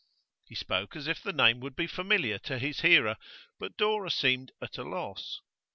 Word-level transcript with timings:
He 0.47 0.55
spoke 0.55 0.95
as 0.95 1.05
if 1.05 1.21
the 1.21 1.31
name 1.31 1.59
would 1.59 1.75
be 1.75 1.85
familiar 1.85 2.39
to 2.39 2.57
his 2.57 2.79
hearer, 2.79 3.17
but 3.59 3.77
Dora 3.77 4.09
seemed 4.09 4.51
at 4.59 4.79
a 4.79 4.83
loss. 4.83 5.41